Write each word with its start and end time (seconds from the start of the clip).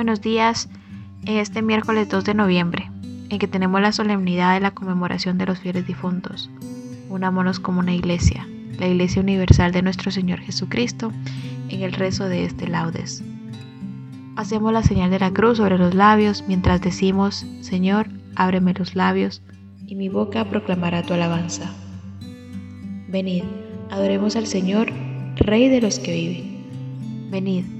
Buenos 0.00 0.22
días, 0.22 0.70
este 1.26 1.60
miércoles 1.60 2.08
2 2.08 2.24
de 2.24 2.32
noviembre, 2.32 2.90
en 3.28 3.38
que 3.38 3.46
tenemos 3.46 3.82
la 3.82 3.92
solemnidad 3.92 4.54
de 4.54 4.60
la 4.60 4.70
conmemoración 4.70 5.36
de 5.36 5.44
los 5.44 5.58
fieles 5.58 5.86
difuntos. 5.86 6.48
Unámonos 7.10 7.60
como 7.60 7.80
una 7.80 7.92
iglesia, 7.92 8.48
la 8.78 8.88
Iglesia 8.88 9.20
Universal 9.20 9.72
de 9.72 9.82
nuestro 9.82 10.10
Señor 10.10 10.38
Jesucristo, 10.40 11.12
en 11.68 11.82
el 11.82 11.92
rezo 11.92 12.30
de 12.30 12.46
este 12.46 12.66
laudes. 12.66 13.22
Hacemos 14.36 14.72
la 14.72 14.82
señal 14.82 15.10
de 15.10 15.18
la 15.18 15.34
cruz 15.34 15.58
sobre 15.58 15.76
los 15.76 15.94
labios 15.94 16.44
mientras 16.48 16.80
decimos, 16.80 17.44
Señor, 17.60 18.08
ábreme 18.36 18.72
los 18.72 18.96
labios, 18.96 19.42
y 19.86 19.96
mi 19.96 20.08
boca 20.08 20.46
proclamará 20.46 21.02
tu 21.02 21.12
alabanza. 21.12 21.70
Venid, 23.06 23.44
adoremos 23.90 24.34
al 24.34 24.46
Señor, 24.46 24.90
Rey 25.36 25.68
de 25.68 25.82
los 25.82 25.98
que 25.98 26.14
viven. 26.14 27.30
Venid, 27.30 27.79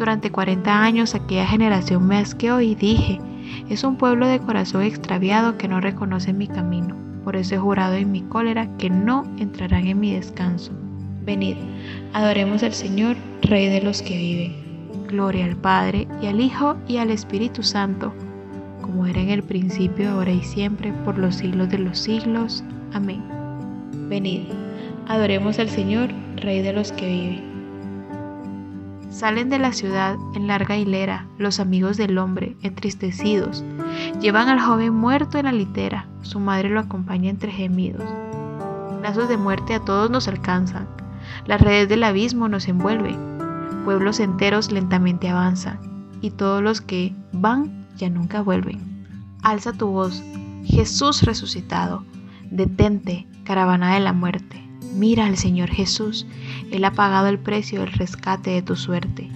Durante 0.00 0.32
40 0.32 0.82
años 0.82 1.14
aquella 1.14 1.46
generación 1.46 2.06
me 2.06 2.16
asqueó 2.16 2.62
y 2.62 2.74
dije, 2.74 3.20
es 3.68 3.84
un 3.84 3.96
pueblo 3.96 4.26
de 4.26 4.38
corazón 4.38 4.82
extraviado 4.82 5.58
que 5.58 5.68
no 5.68 5.78
reconoce 5.78 6.32
mi 6.32 6.48
camino. 6.48 6.96
Por 7.22 7.36
eso 7.36 7.54
he 7.54 7.58
jurado 7.58 7.92
en 7.96 8.10
mi 8.10 8.22
cólera 8.22 8.66
que 8.78 8.88
no 8.88 9.30
entrarán 9.38 9.86
en 9.86 10.00
mi 10.00 10.14
descanso. 10.14 10.72
Venid, 11.26 11.56
adoremos 12.14 12.62
al 12.62 12.72
Señor, 12.72 13.14
Rey 13.42 13.68
de 13.68 13.82
los 13.82 14.00
que 14.00 14.16
viven. 14.16 14.56
Gloria 15.06 15.44
al 15.44 15.56
Padre, 15.56 16.08
y 16.22 16.28
al 16.28 16.40
Hijo, 16.40 16.78
y 16.88 16.96
al 16.96 17.10
Espíritu 17.10 17.62
Santo, 17.62 18.14
como 18.80 19.04
era 19.04 19.20
en 19.20 19.28
el 19.28 19.42
principio, 19.42 20.12
ahora 20.12 20.32
y 20.32 20.42
siempre, 20.42 20.94
por 21.04 21.18
los 21.18 21.34
siglos 21.34 21.68
de 21.68 21.78
los 21.78 21.98
siglos. 21.98 22.64
Amén. 22.94 23.22
Venid, 24.08 24.44
adoremos 25.08 25.58
al 25.58 25.68
Señor, 25.68 26.08
Rey 26.36 26.62
de 26.62 26.72
los 26.72 26.90
que 26.90 27.06
viven. 27.06 27.49
Salen 29.10 29.50
de 29.50 29.58
la 29.58 29.72
ciudad 29.72 30.16
en 30.34 30.46
larga 30.46 30.76
hilera 30.76 31.26
los 31.36 31.58
amigos 31.58 31.96
del 31.96 32.16
hombre, 32.16 32.56
entristecidos. 32.62 33.64
Llevan 34.20 34.48
al 34.48 34.60
joven 34.60 34.94
muerto 34.94 35.36
en 35.36 35.46
la 35.46 35.52
litera, 35.52 36.06
su 36.22 36.38
madre 36.38 36.70
lo 36.70 36.78
acompaña 36.78 37.28
entre 37.28 37.50
gemidos. 37.50 38.08
Lazos 39.02 39.28
de 39.28 39.36
muerte 39.36 39.74
a 39.74 39.80
todos 39.80 40.10
nos 40.10 40.28
alcanzan, 40.28 40.88
las 41.44 41.60
redes 41.60 41.88
del 41.88 42.04
abismo 42.04 42.48
nos 42.48 42.68
envuelven, 42.68 43.18
pueblos 43.84 44.20
enteros 44.20 44.70
lentamente 44.70 45.28
avanzan, 45.28 45.80
y 46.20 46.30
todos 46.30 46.62
los 46.62 46.80
que 46.80 47.12
van 47.32 47.88
ya 47.96 48.08
nunca 48.10 48.42
vuelven. 48.42 48.78
Alza 49.42 49.72
tu 49.72 49.88
voz, 49.88 50.22
Jesús 50.64 51.22
resucitado, 51.22 52.04
detente, 52.50 53.26
caravana 53.44 53.94
de 53.94 54.00
la 54.00 54.12
muerte 54.12 54.69
Mira 54.94 55.26
al 55.26 55.36
Señor 55.36 55.70
Jesús, 55.70 56.26
Él 56.72 56.84
ha 56.84 56.92
pagado 56.92 57.28
el 57.28 57.38
precio 57.38 57.80
del 57.80 57.92
rescate 57.92 58.50
de 58.50 58.62
tu 58.62 58.76
suerte. 58.76 59.30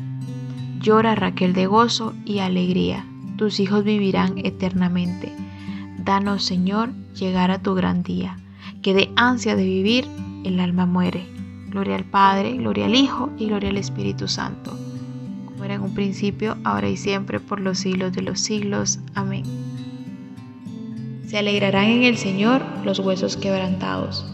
Llora 0.80 1.14
Raquel 1.14 1.52
de 1.52 1.66
gozo 1.66 2.12
y 2.24 2.40
alegría, 2.40 3.06
tus 3.36 3.60
hijos 3.60 3.84
vivirán 3.84 4.34
eternamente. 4.38 5.32
Danos, 5.98 6.44
Señor, 6.44 6.92
llegar 7.14 7.50
a 7.50 7.62
tu 7.62 7.74
gran 7.74 8.02
día, 8.02 8.36
que 8.82 8.94
de 8.94 9.10
ansia 9.16 9.54
de 9.56 9.64
vivir 9.64 10.06
el 10.44 10.60
alma 10.60 10.86
muere. 10.86 11.24
Gloria 11.68 11.96
al 11.96 12.04
Padre, 12.04 12.52
gloria 12.54 12.86
al 12.86 12.94
Hijo 12.94 13.30
y 13.38 13.46
gloria 13.46 13.70
al 13.70 13.76
Espíritu 13.76 14.28
Santo, 14.28 14.76
como 15.46 15.64
era 15.64 15.74
en 15.74 15.82
un 15.82 15.94
principio, 15.94 16.56
ahora 16.64 16.88
y 16.88 16.96
siempre, 16.96 17.40
por 17.40 17.60
los 17.60 17.78
siglos 17.78 18.12
de 18.12 18.22
los 18.22 18.40
siglos. 18.40 18.98
Amén. 19.14 19.44
Se 21.26 21.38
alegrarán 21.38 21.86
en 21.86 22.02
el 22.02 22.18
Señor 22.18 22.62
los 22.84 22.98
huesos 22.98 23.36
quebrantados 23.36 24.33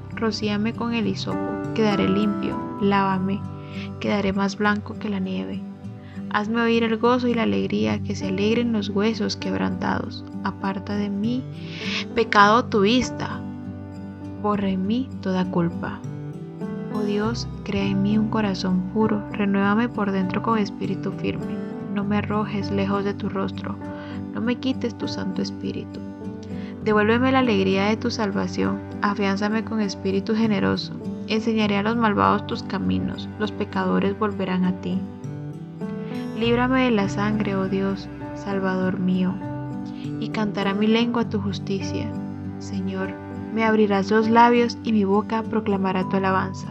rocíame 0.21 0.73
con 0.73 0.93
el 0.93 1.07
hisopo, 1.07 1.73
quedaré 1.75 2.07
limpio, 2.07 2.57
lávame, 2.81 3.41
quedaré 3.99 4.31
más 4.31 4.55
blanco 4.55 4.93
que 4.93 5.09
la 5.09 5.19
nieve. 5.19 5.61
Hazme 6.29 6.61
oír 6.61 6.83
el 6.83 6.97
gozo 6.97 7.27
y 7.27 7.33
la 7.33 7.43
alegría, 7.43 8.01
que 8.01 8.15
se 8.15 8.27
alegren 8.27 8.71
los 8.71 8.87
huesos 8.87 9.35
quebrantados. 9.35 10.23
Aparta 10.45 10.95
de 10.95 11.09
mí 11.09 11.43
pecado 12.15 12.63
tu 12.65 12.81
vista, 12.81 13.41
borra 14.41 14.69
en 14.69 14.87
mí 14.87 15.09
toda 15.21 15.43
culpa. 15.51 15.99
Dios, 17.05 17.47
crea 17.63 17.85
en 17.85 18.03
mí 18.03 18.17
un 18.17 18.29
corazón 18.29 18.81
puro, 18.93 19.21
renuévame 19.31 19.89
por 19.89 20.11
dentro 20.11 20.41
con 20.41 20.57
espíritu 20.57 21.11
firme. 21.13 21.57
No 21.93 22.03
me 22.03 22.17
arrojes 22.17 22.71
lejos 22.71 23.03
de 23.03 23.13
tu 23.13 23.27
rostro, 23.27 23.75
no 24.33 24.39
me 24.39 24.55
quites 24.55 24.97
tu 24.97 25.07
Santo 25.07 25.41
Espíritu. 25.41 25.99
Devuélveme 26.83 27.31
la 27.31 27.39
alegría 27.39 27.85
de 27.85 27.97
tu 27.97 28.09
salvación, 28.09 28.79
afiánzame 29.03 29.63
con 29.63 29.81
espíritu 29.81 30.35
generoso. 30.35 30.93
Enseñaré 31.27 31.77
a 31.77 31.83
los 31.83 31.95
malvados 31.95 32.47
tus 32.47 32.63
caminos, 32.63 33.29
los 33.37 33.51
pecadores 33.51 34.17
volverán 34.17 34.65
a 34.65 34.73
ti. 34.81 34.99
Líbrame 36.39 36.85
de 36.85 36.91
la 36.91 37.07
sangre, 37.07 37.55
oh 37.55 37.67
Dios, 37.67 38.09
Salvador 38.33 38.99
mío, 38.99 39.35
y 40.19 40.29
cantará 40.29 40.73
mi 40.73 40.87
lengua 40.87 41.29
tu 41.29 41.39
justicia. 41.39 42.11
Señor, 42.57 43.13
me 43.53 43.63
abrirás 43.63 44.09
los 44.09 44.27
labios 44.27 44.79
y 44.83 44.91
mi 44.91 45.03
boca 45.03 45.43
proclamará 45.43 46.09
tu 46.09 46.17
alabanza. 46.17 46.67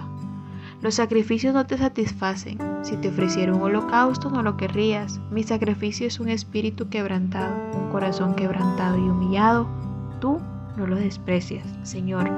Los 0.82 0.94
sacrificios 0.94 1.54
no 1.54 1.66
te 1.66 1.78
satisfacen. 1.78 2.58
Si 2.82 2.96
te 2.96 3.10
ofreciera 3.10 3.54
un 3.54 3.62
holocausto 3.62 4.30
no 4.30 4.42
lo 4.42 4.56
querrías. 4.56 5.20
Mi 5.30 5.42
sacrificio 5.42 6.06
es 6.06 6.18
un 6.18 6.30
espíritu 6.30 6.88
quebrantado, 6.88 7.54
un 7.78 7.90
corazón 7.90 8.34
quebrantado 8.34 8.96
y 8.96 9.02
humillado. 9.02 9.68
Tú 10.20 10.38
no 10.76 10.86
lo 10.86 10.96
desprecias, 10.96 11.64
Señor. 11.82 12.30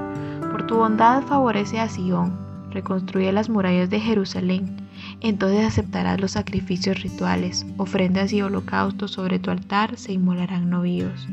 Por 0.51 0.67
tu 0.67 0.77
bondad 0.77 1.23
favorece 1.23 1.81
a 1.81 1.89
Sión. 1.89 2.37
Reconstruye 2.71 3.33
las 3.33 3.49
murallas 3.49 3.91
de 3.91 4.01
Jerusalén. 4.01 4.77
Entonces 5.21 5.67
aceptarás 5.67 6.21
los 6.21 6.33
sacrificios 6.33 7.03
rituales. 7.03 7.67
Ofrendas 7.77 8.33
y 8.33 8.41
holocaustos 8.41 9.13
sobre 9.13 9.39
tu 9.39 9.51
altar 9.51 9.97
se 9.97 10.13
inmolarán 10.13 10.71
novillos. 10.71 11.29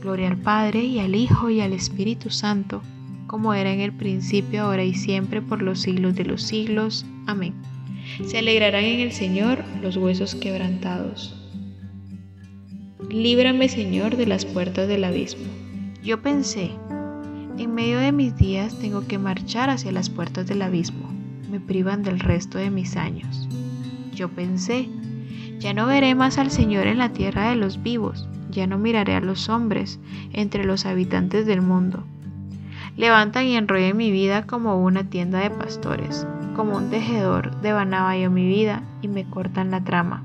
Gloria 0.00 0.28
al 0.28 0.36
Padre 0.36 0.84
y 0.84 1.00
al 1.00 1.14
Hijo 1.14 1.50
y 1.50 1.60
al 1.60 1.72
Espíritu 1.72 2.30
Santo, 2.30 2.82
como 3.26 3.52
era 3.52 3.72
en 3.72 3.80
el 3.80 3.92
principio, 3.92 4.62
ahora 4.62 4.84
y 4.84 4.94
siempre, 4.94 5.42
por 5.42 5.62
los 5.62 5.80
siglos 5.80 6.14
de 6.14 6.24
los 6.24 6.42
siglos. 6.42 7.04
Amén. 7.26 7.54
Se 8.24 8.38
alegrarán 8.38 8.84
en 8.84 9.00
el 9.00 9.12
Señor 9.12 9.64
los 9.82 9.96
huesos 9.96 10.34
quebrantados. 10.34 11.37
Líbrame, 13.10 13.68
Señor, 13.68 14.16
de 14.16 14.26
las 14.26 14.44
puertas 14.44 14.88
del 14.88 15.04
abismo. 15.04 15.46
Yo 16.02 16.22
pensé, 16.22 16.72
en 17.58 17.74
medio 17.74 17.98
de 17.98 18.12
mis 18.12 18.36
días 18.36 18.78
tengo 18.78 19.06
que 19.06 19.18
marchar 19.18 19.70
hacia 19.70 19.92
las 19.92 20.10
puertas 20.10 20.46
del 20.46 20.62
abismo. 20.62 21.10
Me 21.50 21.60
privan 21.60 22.02
del 22.02 22.20
resto 22.20 22.58
de 22.58 22.70
mis 22.70 22.96
años. 22.96 23.48
Yo 24.14 24.28
pensé, 24.28 24.88
ya 25.58 25.72
no 25.72 25.86
veré 25.86 26.14
más 26.14 26.38
al 26.38 26.50
Señor 26.50 26.86
en 26.86 26.98
la 26.98 27.12
tierra 27.12 27.50
de 27.50 27.56
los 27.56 27.82
vivos 27.82 28.28
ya 28.50 28.66
no 28.66 28.78
miraré 28.78 29.14
a 29.14 29.20
los 29.20 29.48
hombres 29.48 30.00
entre 30.32 30.64
los 30.64 30.86
habitantes 30.86 31.46
del 31.46 31.62
mundo. 31.62 32.04
Levantan 32.96 33.46
y 33.46 33.56
enrollan 33.56 33.96
mi 33.96 34.10
vida 34.10 34.46
como 34.46 34.82
una 34.82 35.04
tienda 35.04 35.38
de 35.38 35.50
pastores, 35.50 36.26
como 36.56 36.76
un 36.76 36.90
tejedor 36.90 37.60
devanaba 37.60 38.16
yo 38.16 38.30
mi 38.30 38.46
vida 38.46 38.82
y 39.02 39.08
me 39.08 39.24
cortan 39.24 39.70
la 39.70 39.84
trama. 39.84 40.24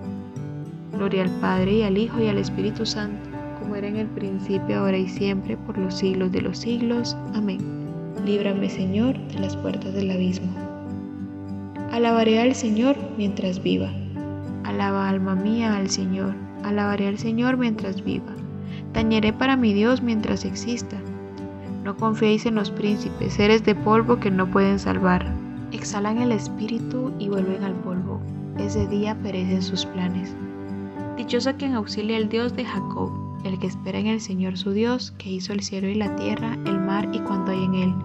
Gloria 1.01 1.23
al 1.23 1.31
Padre 1.41 1.77
y 1.77 1.81
al 1.81 1.97
Hijo 1.97 2.21
y 2.21 2.27
al 2.27 2.37
Espíritu 2.37 2.85
Santo, 2.85 3.27
como 3.57 3.75
era 3.75 3.87
en 3.87 3.95
el 3.95 4.05
principio, 4.05 4.77
ahora 4.77 4.99
y 4.99 5.09
siempre, 5.09 5.57
por 5.57 5.75
los 5.75 5.95
siglos 5.95 6.31
de 6.31 6.41
los 6.41 6.59
siglos. 6.59 7.17
Amén. 7.33 7.57
Líbrame 8.23 8.69
Señor 8.69 9.17
de 9.29 9.39
las 9.39 9.57
puertas 9.57 9.95
del 9.95 10.11
abismo. 10.11 10.51
Alabaré 11.91 12.39
al 12.39 12.53
Señor 12.53 12.95
mientras 13.17 13.63
viva. 13.63 13.89
Alaba 14.63 15.09
alma 15.09 15.33
mía 15.33 15.75
al 15.75 15.89
Señor. 15.89 16.35
Alabaré 16.63 17.07
al 17.07 17.17
Señor 17.17 17.57
mientras 17.57 18.03
viva. 18.03 18.35
Tañeré 18.93 19.33
para 19.33 19.57
mi 19.57 19.73
Dios 19.73 20.03
mientras 20.03 20.45
exista 20.45 20.97
no 21.83 21.97
confiéis 21.97 22.45
en 22.45 22.53
los 22.53 22.69
príncipes, 22.69 23.33
seres 23.33 23.65
de 23.65 23.73
polvo 23.73 24.19
que 24.19 24.29
no 24.29 24.45
pueden 24.45 24.77
salvar. 24.77 25.25
Exhalan 25.71 26.19
el 26.19 26.31
espíritu 26.31 27.11
y 27.17 27.27
vuelven 27.27 27.63
al 27.63 27.73
polvo. 27.73 28.21
Ese 28.59 28.85
día 28.85 29.17
perecen 29.23 29.63
sus 29.63 29.87
planes. 29.87 30.35
Dichoso 31.17 31.55
quien 31.57 31.73
auxilia 31.73 32.17
al 32.17 32.29
Dios 32.29 32.55
de 32.55 32.65
Jacob, 32.65 33.11
el 33.43 33.59
que 33.59 33.67
espera 33.67 33.99
en 33.99 34.07
el 34.07 34.21
Señor 34.21 34.57
su 34.57 34.71
Dios, 34.71 35.11
que 35.17 35.29
hizo 35.29 35.53
el 35.53 35.61
cielo 35.61 35.87
y 35.87 35.95
la 35.95 36.15
tierra, 36.15 36.57
el 36.65 36.79
mar 36.79 37.09
y 37.13 37.19
cuanto 37.19 37.51
hay 37.51 37.63
en 37.63 37.73
él, 37.75 37.95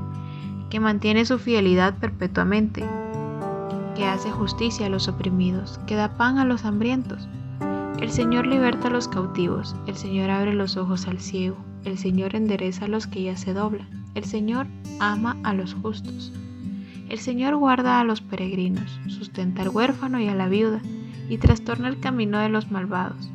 que 0.70 0.80
mantiene 0.80 1.24
su 1.24 1.38
fidelidad 1.38 1.94
perpetuamente, 1.98 2.84
que 3.94 4.06
hace 4.06 4.30
justicia 4.30 4.86
a 4.86 4.90
los 4.90 5.08
oprimidos, 5.08 5.78
que 5.86 5.94
da 5.94 6.16
pan 6.16 6.38
a 6.38 6.44
los 6.44 6.64
hambrientos. 6.64 7.28
El 8.00 8.10
Señor 8.10 8.46
liberta 8.46 8.88
a 8.88 8.90
los 8.90 9.08
cautivos, 9.08 9.74
el 9.86 9.96
Señor 9.96 10.30
abre 10.30 10.52
los 10.52 10.76
ojos 10.76 11.06
al 11.08 11.20
ciego 11.20 11.56
el 11.86 11.98
Señor 11.98 12.34
endereza 12.34 12.86
a 12.86 12.88
los 12.88 13.06
que 13.06 13.22
ya 13.22 13.36
se 13.36 13.54
doblan. 13.54 13.86
El 14.16 14.24
Señor 14.24 14.66
ama 14.98 15.36
a 15.44 15.54
los 15.54 15.74
justos. 15.74 16.32
El 17.08 17.20
Señor 17.20 17.54
guarda 17.54 18.00
a 18.00 18.04
los 18.04 18.20
peregrinos, 18.20 18.98
sustenta 19.06 19.62
al 19.62 19.68
huérfano 19.68 20.18
y 20.18 20.26
a 20.26 20.34
la 20.34 20.48
viuda, 20.48 20.80
y 21.28 21.38
trastorna 21.38 21.88
el 21.88 22.00
camino 22.00 22.38
de 22.38 22.48
los 22.48 22.70
malvados. 22.70 23.30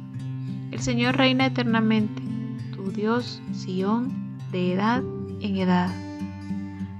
El 0.71 0.79
Señor 0.79 1.17
reina 1.17 1.45
eternamente, 1.45 2.21
tu 2.75 2.91
Dios, 2.91 3.41
Sión, 3.51 4.37
de 4.51 4.73
edad 4.73 5.03
en 5.41 5.57
edad. 5.57 5.89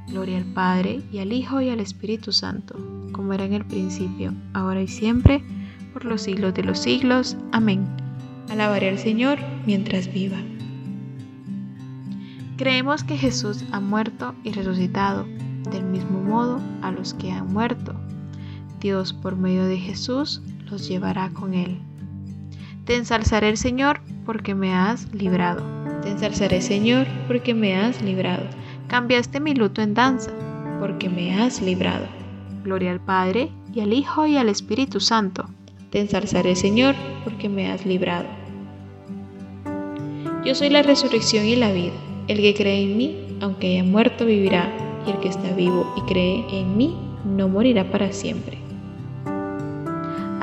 Gloria 0.08 0.38
al 0.38 0.46
Padre, 0.46 1.02
y 1.12 1.20
al 1.20 1.32
Hijo, 1.32 1.62
y 1.62 1.70
al 1.70 1.80
Espíritu 1.80 2.32
Santo, 2.32 2.76
como 3.14 3.34
era 3.34 3.46
en 3.46 3.54
el 3.54 3.66
principio, 3.66 4.34
ahora 4.54 4.82
y 4.82 4.88
siempre, 4.88 5.44
por 5.94 6.04
los 6.06 6.22
siglos 6.24 6.54
de 6.54 6.64
los 6.64 6.80
siglos. 6.80 7.38
Amén. 7.52 7.88
Alabaré 8.50 8.90
al 8.90 8.98
Señor 8.98 9.40
mientras 9.66 10.12
viva. 10.12 10.38
Creemos 12.58 13.04
que 13.04 13.18
Jesús 13.18 13.64
ha 13.72 13.80
muerto 13.80 14.36
y 14.44 14.52
resucitado, 14.52 15.26
del 15.72 15.84
mismo 15.86 16.22
modo 16.22 16.60
a 16.82 16.92
los 16.92 17.14
que 17.14 17.32
han 17.32 17.54
muerto. 17.54 17.96
Dios 18.80 19.14
por 19.14 19.36
medio 19.36 19.66
de 19.66 19.78
Jesús 19.78 20.42
los 20.72 20.88
llevará 20.88 21.30
con 21.30 21.54
él. 21.54 21.80
Te 22.86 22.96
ensalzaré 22.96 23.56
Señor 23.58 24.02
porque 24.26 24.56
me 24.56 24.74
has 24.74 25.14
librado. 25.14 25.64
Te 26.02 26.10
ensalzaré 26.10 26.62
Señor 26.62 27.06
porque 27.28 27.54
me 27.54 27.76
has 27.76 28.02
librado. 28.02 28.46
Cambiaste 28.88 29.40
mi 29.40 29.54
luto 29.54 29.82
en 29.82 29.94
danza 29.94 30.32
porque 30.80 31.10
me 31.10 31.40
has 31.40 31.62
librado. 31.62 32.08
Gloria 32.64 32.92
al 32.92 33.02
Padre 33.02 33.52
y 33.74 33.82
al 33.82 33.94
Hijo 33.94 34.26
y 34.26 34.38
al 34.38 34.50
Espíritu 34.50 35.00
Santo. 35.00 35.46
Te 35.92 36.00
ensalzaré 36.00 36.56
Señor 36.56 36.96
porque 37.24 37.50
me 37.50 37.72
has 37.72 37.86
librado. 37.86 38.28
Yo 40.46 40.56
soy 40.56 40.70
la 40.70 40.82
resurrección 40.82 41.46
y 41.46 41.56
la 41.56 41.72
vida. 41.72 41.94
El 42.28 42.38
que 42.38 42.56
cree 42.56 42.84
en 42.84 42.98
mí, 42.98 43.38
aunque 43.42 43.74
haya 43.74 43.84
muerto, 43.84 44.26
vivirá, 44.26 44.72
y 45.06 45.12
el 45.12 45.20
que 45.20 45.28
está 45.28 45.54
vivo 45.54 45.94
y 45.98 46.02
cree 46.12 46.46
en 46.52 46.78
mí, 46.78 46.96
no 47.26 47.48
morirá 47.48 47.92
para 47.92 48.12
siempre. 48.12 48.61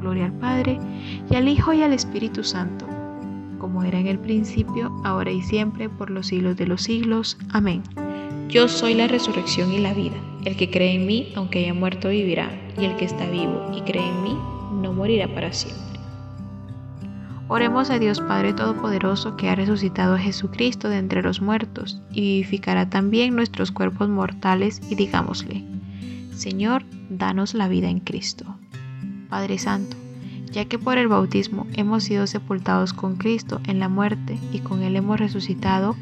Gloria 0.00 0.26
al 0.26 0.32
Padre, 0.32 0.78
y 1.30 1.34
al 1.34 1.48
Hijo 1.48 1.72
y 1.72 1.82
al 1.82 1.92
Espíritu 1.92 2.42
Santo, 2.42 2.86
como 3.58 3.82
era 3.82 3.98
en 3.98 4.06
el 4.06 4.18
principio, 4.18 4.90
ahora 5.04 5.30
y 5.30 5.42
siempre, 5.42 5.88
por 5.88 6.10
los 6.10 6.28
siglos 6.28 6.56
de 6.56 6.66
los 6.66 6.82
siglos. 6.82 7.36
Amén. 7.52 7.82
Yo 8.48 8.66
soy 8.66 8.94
la 8.94 9.06
resurrección 9.06 9.72
y 9.72 9.78
la 9.78 9.94
vida. 9.94 10.16
El 10.44 10.56
que 10.56 10.70
cree 10.70 10.94
en 10.94 11.06
mí, 11.06 11.32
aunque 11.36 11.60
haya 11.60 11.74
muerto, 11.74 12.08
vivirá, 12.08 12.50
y 12.78 12.84
el 12.84 12.96
que 12.96 13.04
está 13.04 13.28
vivo 13.30 13.70
y 13.76 13.82
cree 13.82 14.08
en 14.08 14.22
mí, 14.22 14.36
no 14.80 14.92
morirá 14.92 15.32
para 15.32 15.52
siempre. 15.52 15.90
Oremos 17.52 17.90
a 17.90 17.98
Dios 17.98 18.20
Padre 18.20 18.52
Todopoderoso 18.52 19.36
que 19.36 19.48
ha 19.48 19.56
resucitado 19.56 20.14
a 20.14 20.18
Jesucristo 20.18 20.88
de 20.88 20.98
entre 20.98 21.20
los 21.20 21.42
muertos 21.42 22.00
y 22.12 22.20
vivificará 22.20 22.88
también 22.88 23.34
nuestros 23.34 23.72
cuerpos 23.72 24.08
mortales 24.08 24.80
y 24.88 24.94
digámosle, 24.94 25.64
Señor, 26.32 26.84
danos 27.10 27.54
la 27.54 27.66
vida 27.66 27.90
en 27.90 27.98
Cristo. 27.98 28.56
Padre 29.30 29.58
Santo, 29.58 29.96
ya 30.52 30.64
que 30.64 30.78
por 30.78 30.98
el 30.98 31.08
bautismo 31.08 31.66
hemos 31.74 32.04
sido 32.04 32.26
sepultados 32.26 32.92
con 32.92 33.16
Cristo 33.16 33.60
en 33.64 33.78
la 33.78 33.88
muerte 33.88 34.38
y 34.52 34.58
con 34.58 34.82
Él 34.82 34.96
hemos 34.96 35.18
resucitado, 35.18 35.96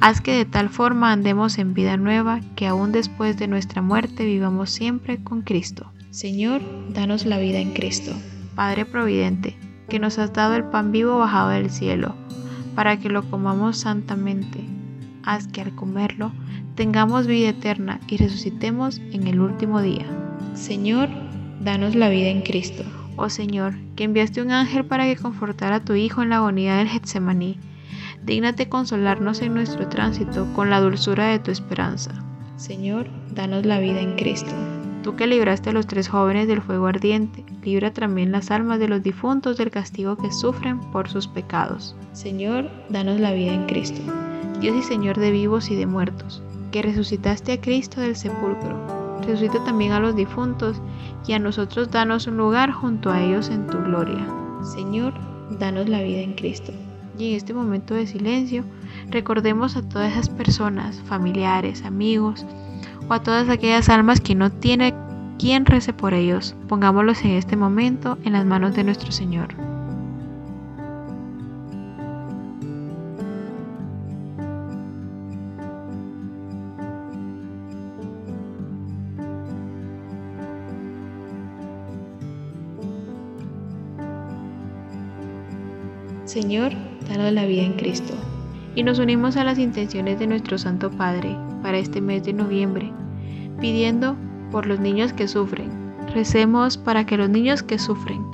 haz 0.00 0.20
que 0.20 0.32
de 0.32 0.46
tal 0.46 0.70
forma 0.70 1.12
andemos 1.12 1.58
en 1.58 1.74
vida 1.74 1.96
nueva 1.96 2.40
que 2.56 2.66
aún 2.66 2.92
después 2.92 3.36
de 3.36 3.46
nuestra 3.46 3.82
muerte 3.82 4.24
vivamos 4.24 4.70
siempre 4.70 5.22
con 5.22 5.42
Cristo. 5.42 5.92
Señor, 6.10 6.62
danos 6.92 7.26
la 7.26 7.38
vida 7.38 7.58
en 7.58 7.72
Cristo. 7.72 8.12
Padre 8.56 8.84
Providente, 8.84 9.56
que 9.88 9.98
nos 9.98 10.18
has 10.18 10.32
dado 10.32 10.56
el 10.56 10.64
pan 10.64 10.90
vivo 10.90 11.18
bajado 11.18 11.50
del 11.50 11.70
cielo, 11.70 12.14
para 12.74 12.98
que 12.98 13.10
lo 13.10 13.22
comamos 13.30 13.78
santamente. 13.78 14.64
Haz 15.22 15.46
que 15.46 15.60
al 15.60 15.74
comerlo 15.74 16.32
tengamos 16.74 17.26
vida 17.26 17.50
eterna 17.50 18.00
y 18.08 18.16
resucitemos 18.16 18.98
en 19.12 19.26
el 19.26 19.40
último 19.40 19.82
día. 19.82 20.06
Señor, 20.54 21.10
danos 21.60 21.94
la 21.94 22.08
vida 22.08 22.28
en 22.28 22.40
Cristo. 22.40 22.82
Oh 23.16 23.28
Señor, 23.28 23.74
que 23.94 24.04
enviaste 24.04 24.40
un 24.40 24.50
ángel 24.50 24.86
para 24.86 25.04
que 25.04 25.16
confortara 25.16 25.76
a 25.76 25.84
tu 25.84 25.94
Hijo 25.94 26.22
en 26.22 26.30
la 26.30 26.36
agonía 26.36 26.76
del 26.76 26.88
Getsemaní, 26.88 27.58
dígnate 28.24 28.68
consolarnos 28.68 29.42
en 29.42 29.54
nuestro 29.54 29.86
tránsito 29.88 30.46
con 30.54 30.70
la 30.70 30.80
dulzura 30.80 31.26
de 31.26 31.38
tu 31.38 31.50
esperanza. 31.50 32.12
Señor, 32.56 33.08
danos 33.34 33.66
la 33.66 33.78
vida 33.78 34.00
en 34.00 34.16
Cristo. 34.16 34.50
Tú 35.02 35.16
que 35.16 35.26
libraste 35.26 35.70
a 35.70 35.72
los 35.72 35.86
tres 35.86 36.08
jóvenes 36.08 36.48
del 36.48 36.62
fuego 36.62 36.86
ardiente, 36.86 37.44
libra 37.62 37.92
también 37.92 38.32
las 38.32 38.50
almas 38.50 38.78
de 38.78 38.88
los 38.88 39.02
difuntos 39.02 39.56
del 39.56 39.70
castigo 39.70 40.16
que 40.16 40.32
sufren 40.32 40.78
por 40.92 41.08
sus 41.08 41.26
pecados. 41.26 41.94
Señor, 42.12 42.70
danos 42.88 43.20
la 43.20 43.32
vida 43.32 43.52
en 43.52 43.66
Cristo. 43.66 44.00
Dios 44.60 44.76
y 44.76 44.82
Señor 44.82 45.18
de 45.18 45.30
vivos 45.30 45.70
y 45.70 45.76
de 45.76 45.86
muertos, 45.86 46.42
que 46.70 46.82
resucitaste 46.82 47.52
a 47.52 47.60
Cristo 47.60 48.00
del 48.00 48.16
sepulcro 48.16 48.99
resucita 49.22 49.62
también 49.64 49.92
a 49.92 50.00
los 50.00 50.16
difuntos, 50.16 50.80
y 51.26 51.32
a 51.32 51.38
nosotros 51.38 51.90
danos 51.90 52.26
un 52.26 52.36
lugar 52.36 52.72
junto 52.72 53.10
a 53.10 53.20
ellos 53.20 53.48
en 53.50 53.66
tu 53.66 53.78
gloria. 53.78 54.26
Señor, 54.62 55.14
danos 55.58 55.88
la 55.88 56.02
vida 56.02 56.20
en 56.20 56.34
Cristo. 56.34 56.72
Y 57.18 57.30
en 57.30 57.36
este 57.36 57.54
momento 57.54 57.94
de 57.94 58.06
silencio, 58.06 58.64
recordemos 59.10 59.76
a 59.76 59.88
todas 59.88 60.12
esas 60.12 60.28
personas, 60.30 61.00
familiares, 61.06 61.84
amigos, 61.84 62.46
o 63.08 63.12
a 63.12 63.22
todas 63.22 63.48
aquellas 63.48 63.88
almas 63.88 64.20
que 64.20 64.34
no 64.34 64.50
tiene 64.50 64.94
quien 65.38 65.66
rece 65.66 65.92
por 65.92 66.14
ellos. 66.14 66.54
Pongámoslos 66.68 67.22
en 67.24 67.32
este 67.32 67.56
momento 67.56 68.18
en 68.24 68.32
las 68.32 68.46
manos 68.46 68.74
de 68.74 68.84
nuestro 68.84 69.12
Señor. 69.12 69.69
Señor, 86.40 86.72
danos 87.06 87.34
la 87.34 87.44
vida 87.44 87.64
en 87.64 87.74
Cristo. 87.74 88.14
Y 88.74 88.82
nos 88.82 88.98
unimos 88.98 89.36
a 89.36 89.44
las 89.44 89.58
intenciones 89.58 90.18
de 90.18 90.26
nuestro 90.26 90.56
Santo 90.56 90.90
Padre 90.90 91.36
para 91.62 91.76
este 91.76 92.00
mes 92.00 92.24
de 92.24 92.32
noviembre, 92.32 92.90
pidiendo 93.60 94.16
por 94.50 94.64
los 94.64 94.80
niños 94.80 95.12
que 95.12 95.28
sufren. 95.28 95.68
Recemos 96.14 96.78
para 96.78 97.04
que 97.04 97.18
los 97.18 97.28
niños 97.28 97.62
que 97.62 97.78
sufren, 97.78 98.24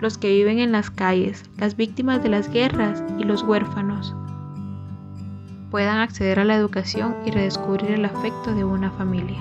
los 0.00 0.18
que 0.18 0.32
viven 0.32 0.58
en 0.58 0.72
las 0.72 0.90
calles, 0.90 1.48
las 1.56 1.76
víctimas 1.76 2.20
de 2.20 2.30
las 2.30 2.50
guerras 2.50 3.04
y 3.16 3.22
los 3.22 3.44
huérfanos, 3.44 4.12
puedan 5.70 5.98
acceder 5.98 6.40
a 6.40 6.44
la 6.44 6.56
educación 6.56 7.14
y 7.24 7.30
redescubrir 7.30 7.92
el 7.92 8.06
afecto 8.06 8.56
de 8.56 8.64
una 8.64 8.90
familia. 8.90 9.38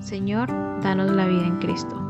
Señor, 0.00 0.48
danos 0.82 1.10
la 1.12 1.26
vida 1.26 1.46
en 1.46 1.56
Cristo 1.60 2.09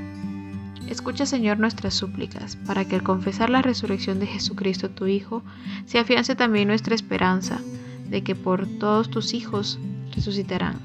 Escucha, 0.91 1.25
Señor, 1.25 1.57
nuestras 1.57 1.93
súplicas, 1.93 2.57
para 2.67 2.83
que 2.83 2.95
al 2.95 3.03
confesar 3.03 3.49
la 3.49 3.61
resurrección 3.61 4.19
de 4.19 4.27
Jesucristo, 4.27 4.89
tu 4.89 5.07
Hijo, 5.07 5.41
se 5.85 5.99
afiance 5.99 6.35
también 6.35 6.67
nuestra 6.67 6.93
esperanza 6.93 7.61
de 8.09 8.23
que 8.23 8.35
por 8.35 8.67
todos 8.67 9.09
tus 9.09 9.33
hijos 9.33 9.79
resucitarán. 10.13 10.75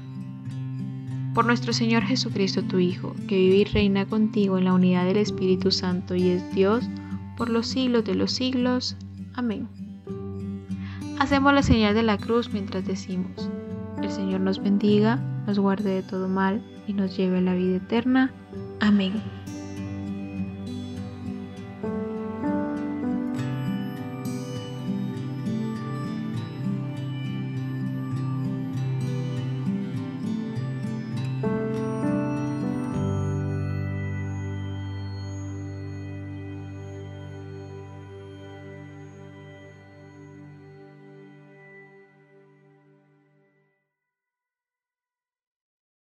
Por 1.33 1.45
nuestro 1.45 1.73
Señor 1.73 2.03
Jesucristo, 2.03 2.63
tu 2.63 2.79
Hijo, 2.79 3.15
que 3.27 3.35
vive 3.35 3.57
y 3.57 3.63
reina 3.65 4.05
contigo 4.05 4.57
en 4.57 4.63
la 4.63 4.73
unidad 4.73 5.03
del 5.03 5.17
Espíritu 5.17 5.71
Santo 5.71 6.15
y 6.15 6.29
es 6.29 6.55
Dios 6.55 6.85
por 7.35 7.49
los 7.49 7.67
siglos 7.67 8.05
de 8.05 8.15
los 8.15 8.31
siglos. 8.31 8.95
Amén. 9.35 9.67
Hacemos 11.19 11.53
la 11.53 11.63
señal 11.63 11.93
de 11.93 12.03
la 12.03 12.17
cruz 12.17 12.53
mientras 12.53 12.87
decimos, 12.87 13.49
el 14.01 14.09
Señor 14.09 14.39
nos 14.39 14.63
bendiga, 14.63 15.17
nos 15.45 15.59
guarde 15.59 15.95
de 15.95 16.01
todo 16.01 16.29
mal 16.29 16.63
y 16.87 16.93
nos 16.93 17.17
lleve 17.17 17.39
a 17.39 17.41
la 17.41 17.55
vida 17.55 17.75
eterna. 17.75 18.31
Amén. 18.79 19.11